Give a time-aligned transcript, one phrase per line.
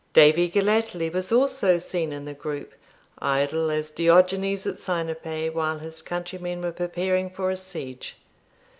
[0.13, 2.73] Davie Gellatley was also seen in the group,
[3.19, 8.15] idle as Diogenes at Sinope while his countrymen were preparing for a siege.